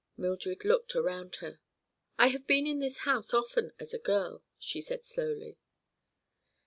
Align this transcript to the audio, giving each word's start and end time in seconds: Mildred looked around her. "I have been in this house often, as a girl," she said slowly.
Mildred 0.17 0.65
looked 0.65 0.95
around 0.95 1.35
her. 1.41 1.59
"I 2.17 2.29
have 2.29 2.47
been 2.47 2.65
in 2.65 2.79
this 2.79 3.01
house 3.05 3.35
often, 3.35 3.71
as 3.79 3.93
a 3.93 3.99
girl," 3.99 4.43
she 4.57 4.81
said 4.81 5.05
slowly. 5.05 5.59